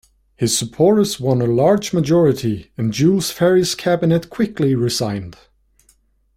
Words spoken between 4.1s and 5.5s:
quickly resigned.